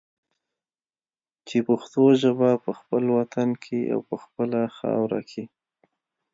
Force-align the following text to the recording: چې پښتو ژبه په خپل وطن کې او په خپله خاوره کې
چې 1.47 1.57
پښتو 1.67 2.03
ژبه 2.21 2.49
په 2.63 2.71
خپل 2.79 3.03
وطن 3.17 3.49
کې 3.63 3.79
او 3.93 3.99
په 4.09 4.15
خپله 4.23 4.59
خاوره 4.77 5.21
کې 5.29 5.43